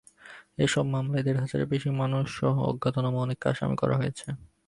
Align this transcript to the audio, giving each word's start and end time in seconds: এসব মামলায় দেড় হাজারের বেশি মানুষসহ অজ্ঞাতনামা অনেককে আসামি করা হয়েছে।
এসব 0.57 0.85
মামলায় 0.93 1.23
দেড় 1.25 1.39
হাজারের 1.43 1.67
বেশি 1.73 1.89
মানুষসহ 2.01 2.53
অজ্ঞাতনামা 2.69 3.19
অনেককে 3.21 3.45
আসামি 3.51 3.75
করা 3.81 3.95
হয়েছে। 3.97 4.27